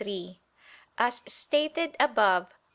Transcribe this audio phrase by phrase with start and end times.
[0.01, 0.41] 3:
[0.97, 2.57] As stated above (Q.